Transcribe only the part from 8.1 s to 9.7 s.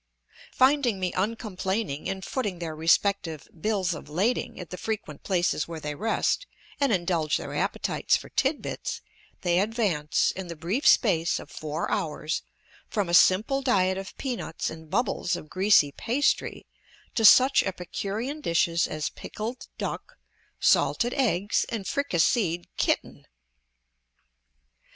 for tid bits, they